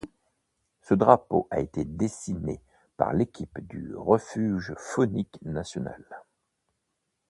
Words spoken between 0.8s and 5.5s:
Ce drapeau a été dessiné par l'équipe du refuge faunique